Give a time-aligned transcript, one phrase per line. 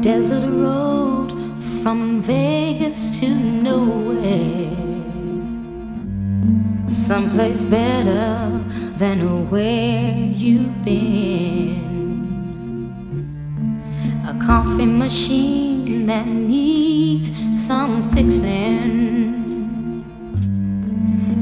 [0.00, 1.30] desert road
[1.82, 4.70] from Vegas to nowhere.
[6.88, 8.50] Someplace better
[8.96, 11.80] than where you've been.
[14.26, 17.30] A coffee machine that needs
[17.60, 19.44] some fixing.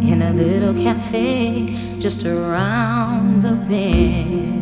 [0.02, 1.66] In a little cafe
[2.00, 4.57] just around the bend.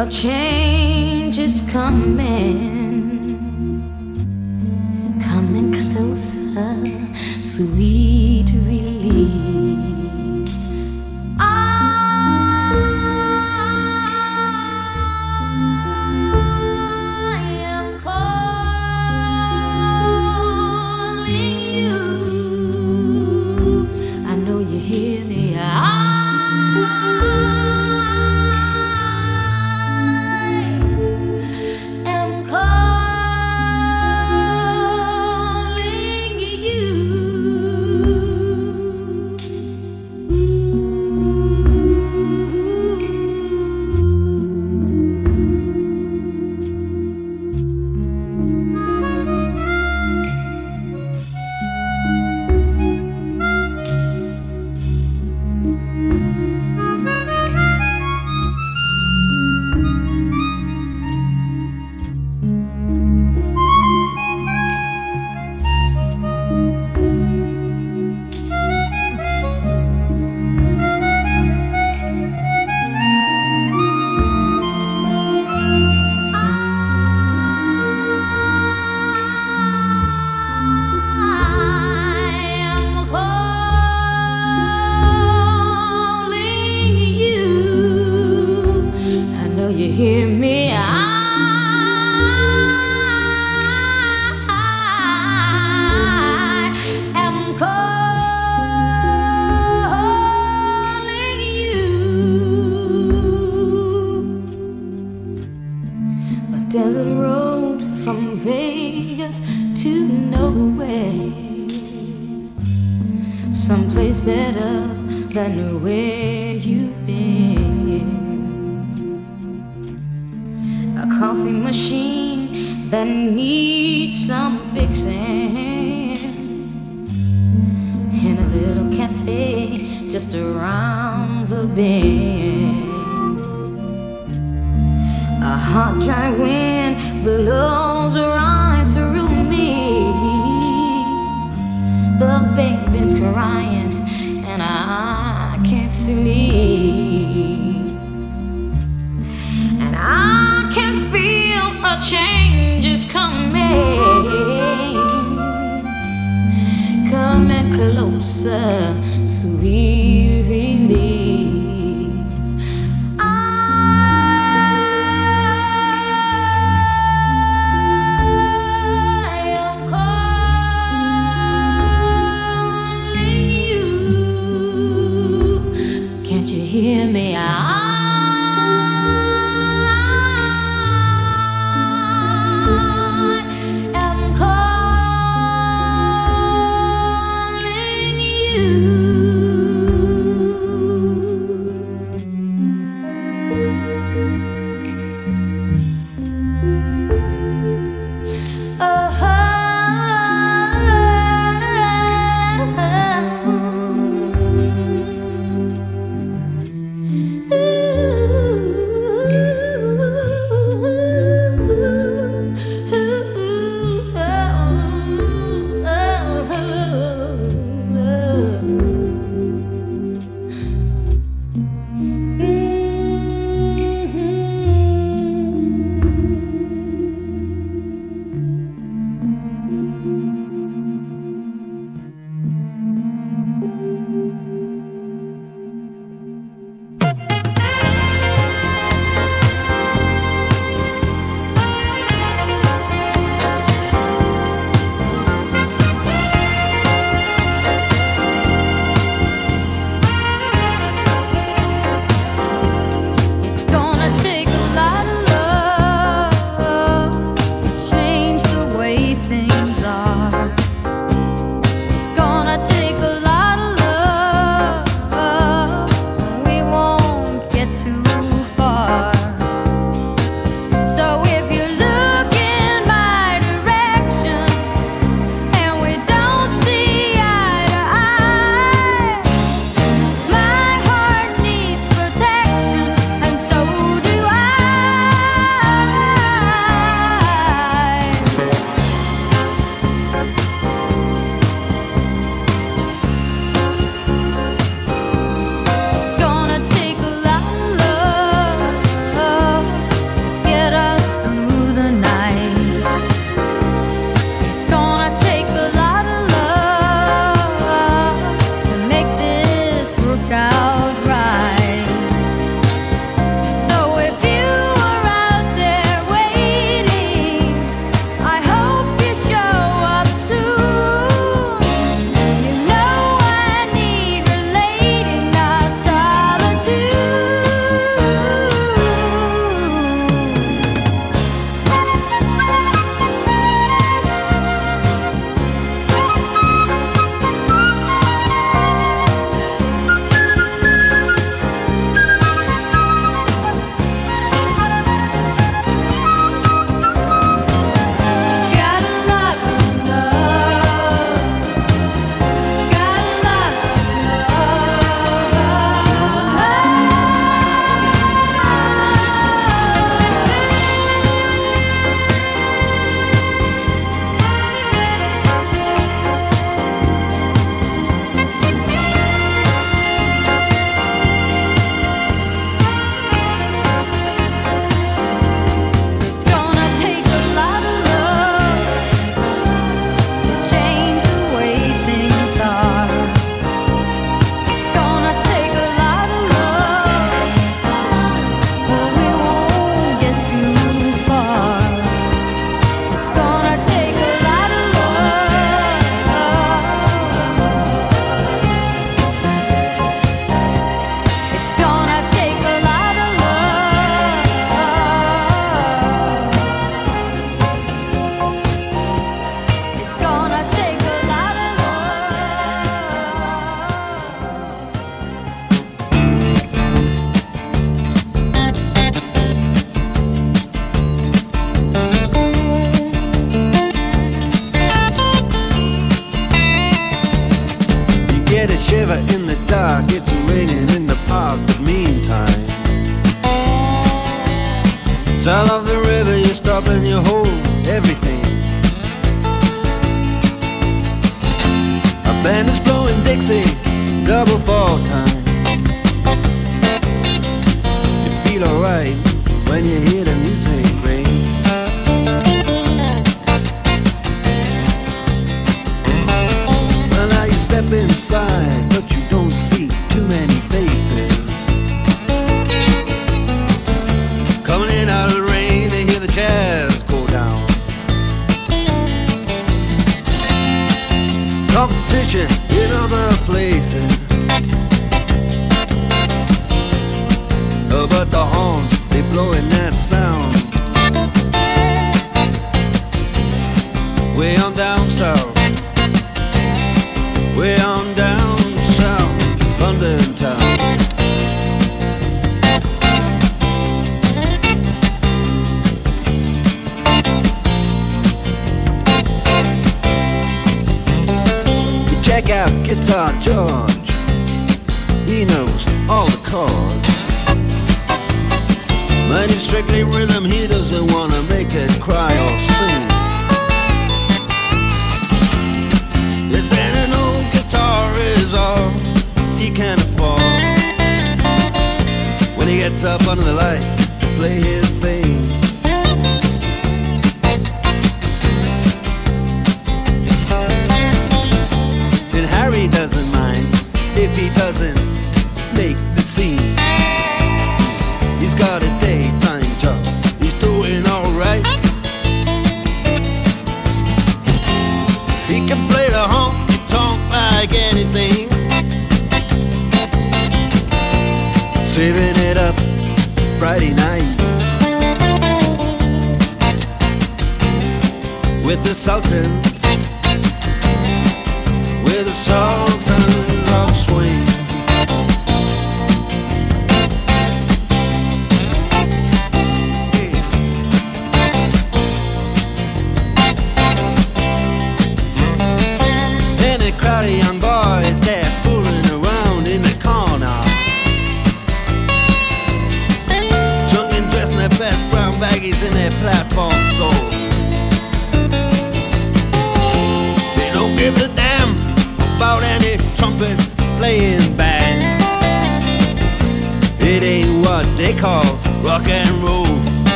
[0.00, 2.69] A change is coming,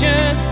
[0.00, 0.47] just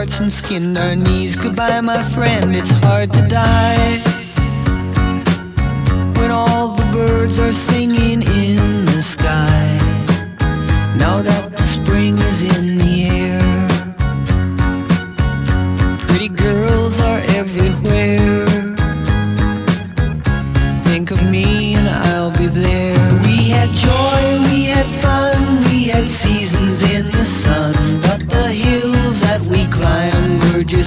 [0.00, 1.36] hearts and skinned our knees.
[1.36, 4.09] Goodbye, my friend, it's hard to die.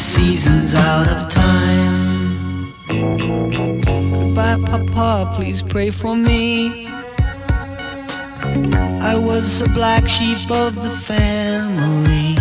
[0.04, 2.74] Seasons out of time.
[4.12, 6.88] Goodbye, Papa, please pray for me.
[9.02, 12.36] I was the black sheep of the family.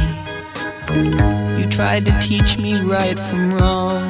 [1.61, 4.03] You tried to teach me right from wrong.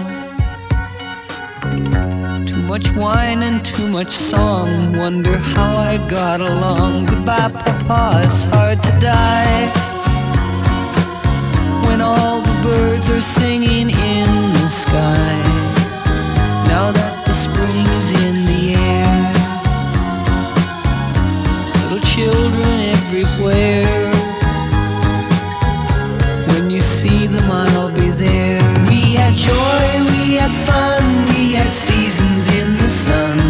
[2.46, 4.96] Too much wine and too much song.
[4.96, 7.06] Wonder how I got along.
[7.06, 9.81] Goodbye, Papa, it's hard to die.
[11.92, 15.34] When all the birds are singing in the sky.
[16.72, 19.20] Now that the spring is in the air.
[21.82, 24.10] Little children everywhere.
[26.48, 28.62] When you see them, I'll be there.
[28.88, 33.41] We had joy, we had fun, we had seasons in the sun.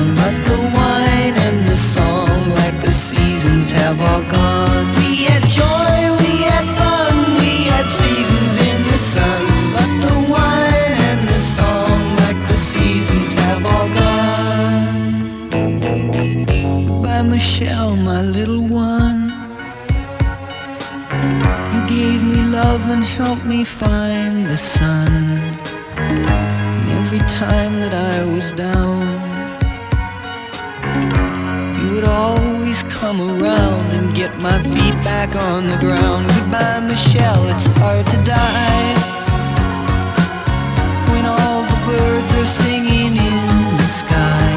[22.72, 25.12] Love and helped me find the sun.
[25.98, 29.02] And every time that I was down,
[31.78, 36.28] you would always come around and get my feet back on the ground.
[36.28, 38.94] Goodbye, Michelle, it's hard to die.
[41.12, 44.51] When all the birds are singing in the sky.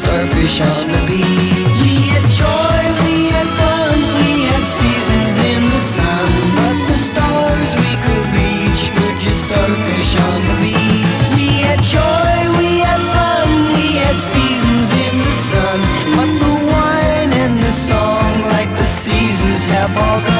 [0.00, 1.24] Starfish on the beach.
[1.82, 6.28] We had joy, we had fun, we had seasons in the sun.
[6.58, 11.20] But the stars we could reach were just starfish on the beach.
[11.36, 15.78] We had joy, we had fun, we had seasons in the sun.
[16.16, 20.39] But the wine and the song, like the seasons, have all gone.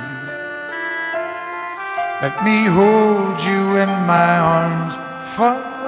[2.21, 4.95] Let me hold you in my arms
[5.33, 5.81] forevermore.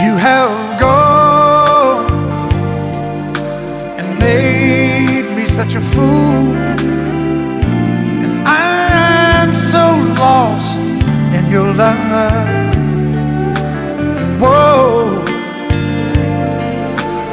[0.00, 2.06] You have gone
[3.98, 6.54] and made me such a fool,
[8.24, 9.84] and I'm so
[10.22, 10.78] lost
[11.36, 11.98] in your love.
[14.40, 15.24] Whoa,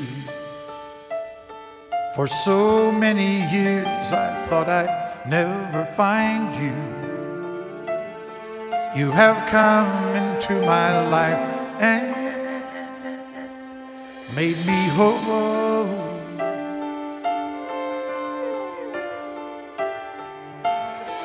[2.14, 6.76] for so many years I thought I'd never find you.
[8.96, 11.44] You have come into my life
[11.80, 12.14] and
[14.34, 15.65] made me whole.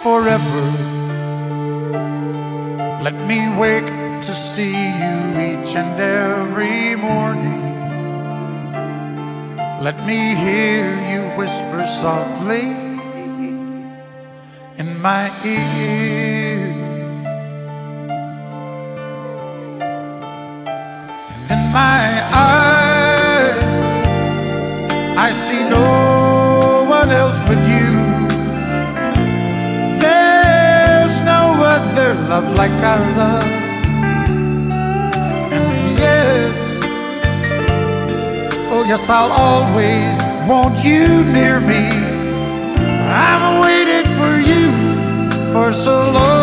[0.04, 0.66] Forever,
[3.04, 3.86] let me wake
[4.24, 7.62] to see you each and every morning.
[9.80, 12.72] Let me hear you whisper softly
[14.80, 16.20] in my ear.
[32.41, 33.43] Love like our love.
[35.51, 36.55] And yes,
[38.71, 40.17] oh yes, I'll always
[40.47, 41.89] want you near me.
[43.13, 44.71] I've waited for you
[45.53, 46.40] for so long.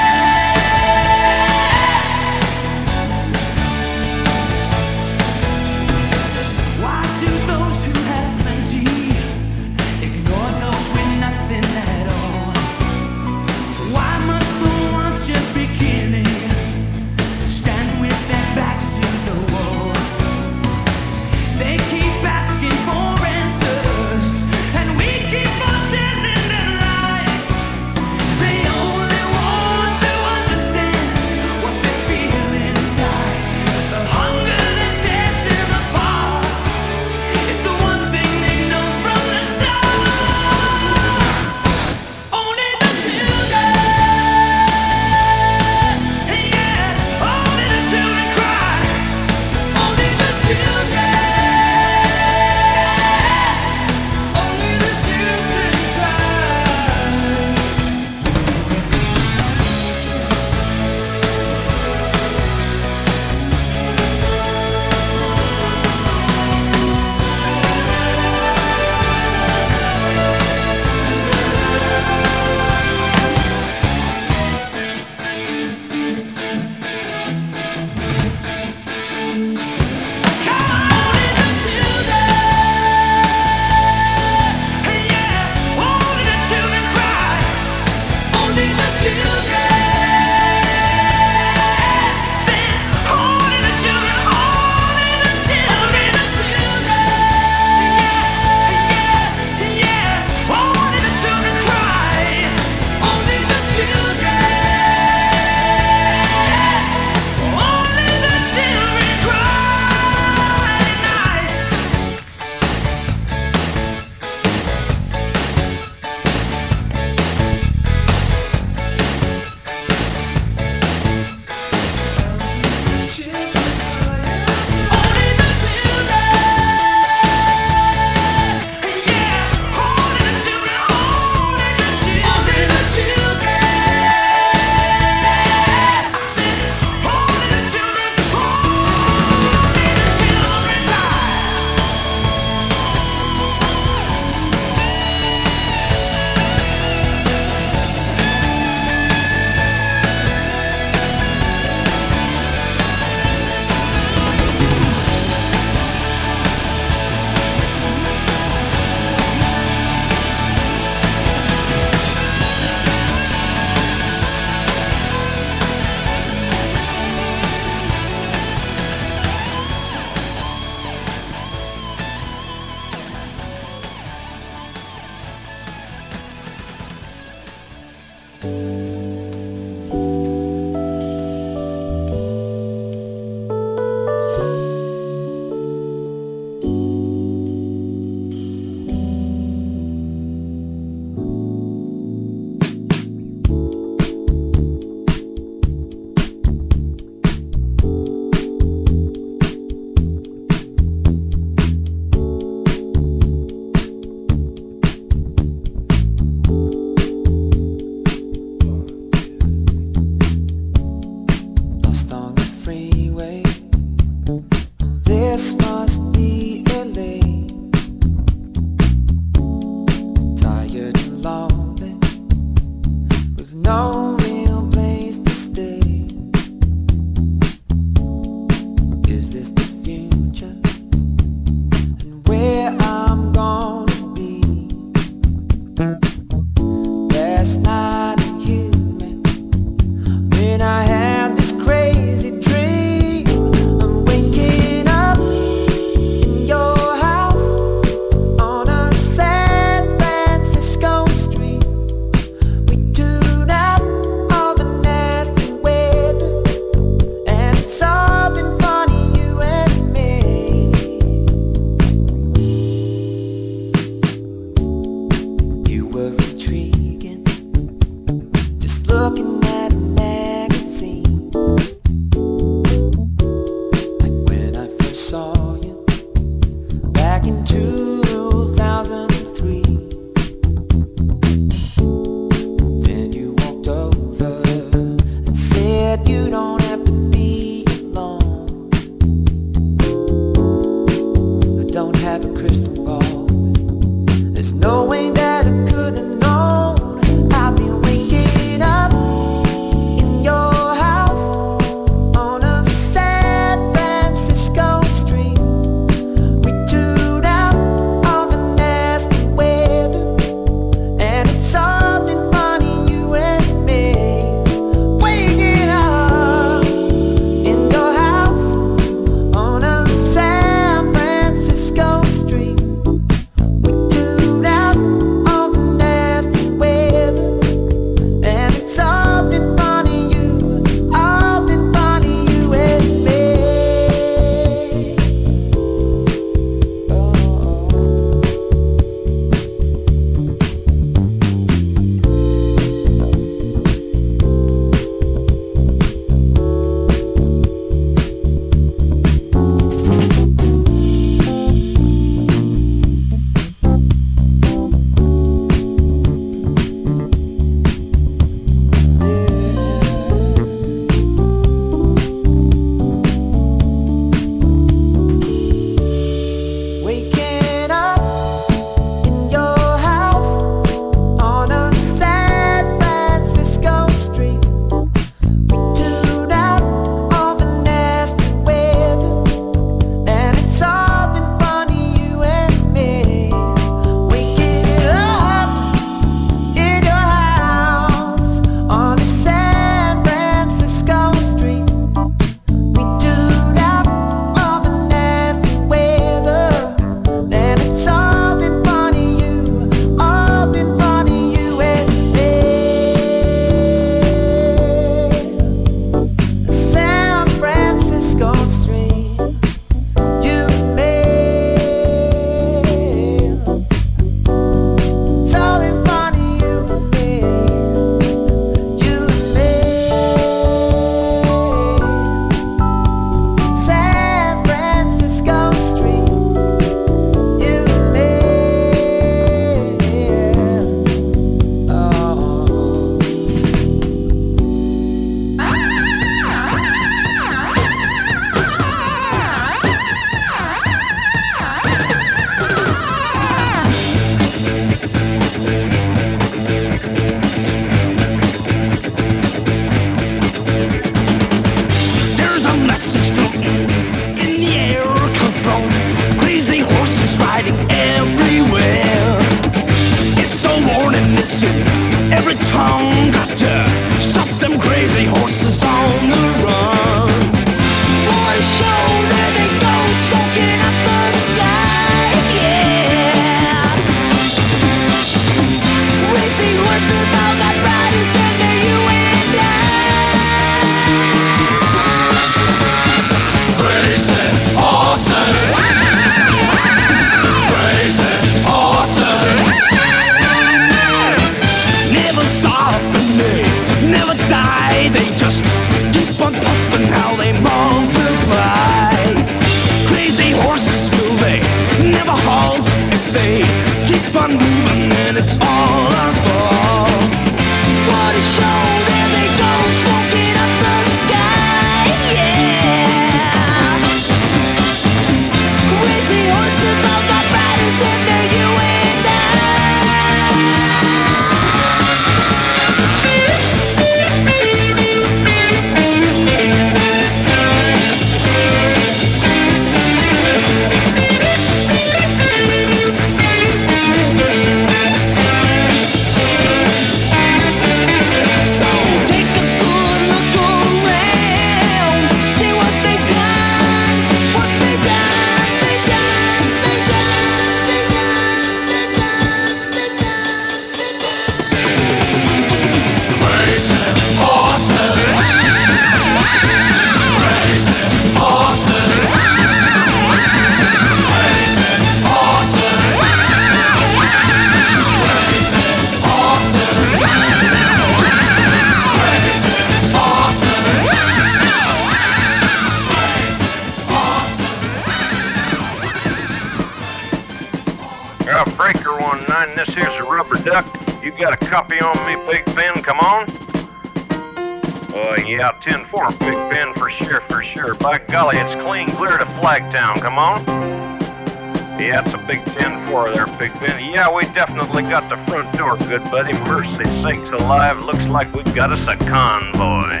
[596.14, 596.32] Buddy.
[596.44, 600.00] Mercy sakes alive, looks like we've got us a convoy.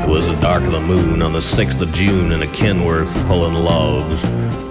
[0.00, 3.12] It was the dark of the moon on the 6th of June in a Kenworth
[3.26, 4.22] pulling logs.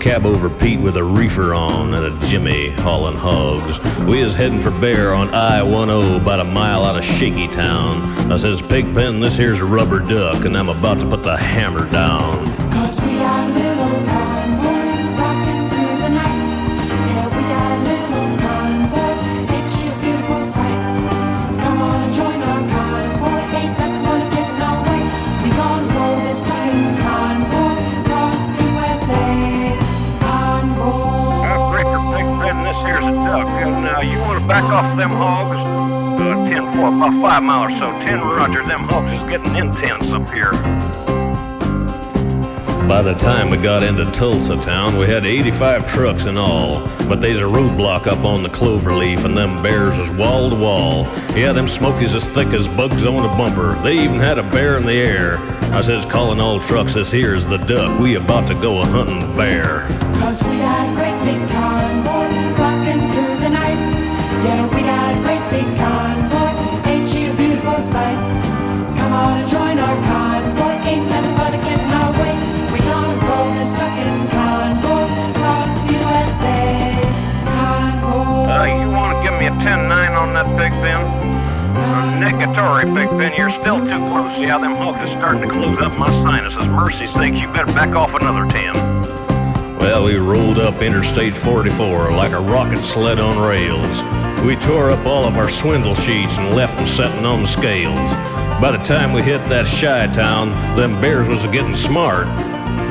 [0.02, 3.80] Cab over Pete with a reefer on and a Jimmy hauling hogs.
[4.08, 8.32] We is heading for Bear on I-10 about a mile out of Shaky Town.
[8.32, 11.88] I says, Pigpen, this here's a rubber duck and I'm about to put the hammer
[11.92, 12.21] down.
[39.44, 40.52] Getting intense up here.
[42.88, 46.86] By the time we got into Tulsa town, we had 85 trucks in all.
[47.08, 51.04] But they's a roadblock up on the cloverleaf, and them bears is wall to wall.
[51.36, 53.76] Yeah, them smokies as thick as bugs on a bumper.
[53.82, 55.38] They even had a bear in the air.
[55.74, 57.98] I says, calling all trucks, this here's the duck.
[58.00, 59.88] We about to go a hunting bear.
[60.20, 62.51] Cause we got a great big convoy
[79.64, 81.06] 10 9 on that big bend.
[82.22, 84.38] Negatory, Big Ben, you're still too close.
[84.38, 86.66] Yeah, them hawks is starting to close up my sinuses.
[86.68, 88.74] Mercy sakes, you better back off another 10.
[89.78, 94.04] Well, we rolled up Interstate 44 like a rocket sled on rails.
[94.46, 98.12] We tore up all of our swindle sheets and left them setting on the scales.
[98.60, 102.28] By the time we hit that shy town, them bears was getting smart.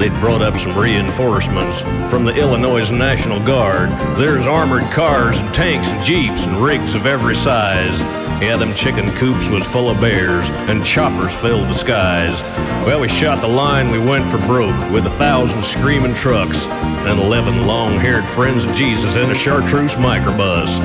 [0.01, 3.91] They'd brought up some reinforcements from the Illinois National Guard.
[4.17, 8.01] There's armored cars and tanks and jeeps and rigs of every size.
[8.43, 12.43] Yeah, them chicken coops was full of bears, and choppers filled the skies.
[12.87, 17.21] Well, we shot the line, we went for broke, with a thousand screaming trucks, and
[17.21, 20.81] eleven long-haired friends of Jesus in a chartreuse microbus.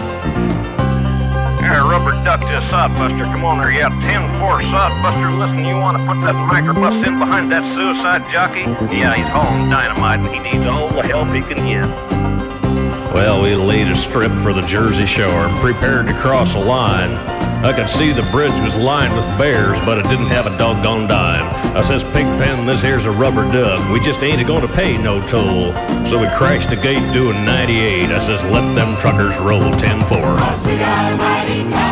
[1.66, 3.26] Here, rubber duck to a sodbuster.
[3.26, 3.72] Come on there.
[3.72, 5.38] Yeah, 10-4 sodbuster.
[5.38, 8.62] Listen, you want to put that microbus in behind that suicide jockey?
[8.96, 11.90] Yeah, he's hauling dynamite and he needs all the help he can get.
[13.14, 17.35] Well, we laid a strip for the Jersey Shore and prepared to cross a line.
[17.64, 21.08] I could see the bridge was lined with bears, but it didn't have a doggone
[21.08, 21.46] dime.
[21.76, 23.92] I says, Pigpen, this here's a rubber duck.
[23.92, 25.74] We just ain't a-gonna pay no toll.
[26.08, 28.12] So we crashed the gate doing 98.
[28.12, 31.85] I says, let them truckers roll 10-4.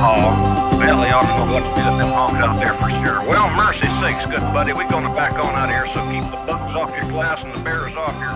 [0.00, 0.78] Omaha.
[0.78, 3.20] Well, they ought to know what to do with them hogs out there for sure.
[3.28, 4.72] Well, mercy sakes, good buddy.
[4.72, 7.54] We're going to back on out here, so keep the bugs off your glass and
[7.54, 8.32] the bears off your